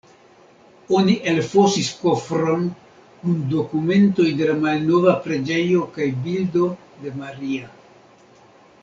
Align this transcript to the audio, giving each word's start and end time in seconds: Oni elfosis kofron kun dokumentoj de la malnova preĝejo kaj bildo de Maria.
Oni 0.99 1.17
elfosis 1.31 1.89
kofron 1.99 2.63
kun 3.19 3.35
dokumentoj 3.51 4.27
de 4.39 4.49
la 4.51 4.57
malnova 4.63 5.13
preĝejo 5.27 5.85
kaj 5.99 6.09
bildo 6.25 6.65
de 7.05 7.15
Maria. 7.23 7.71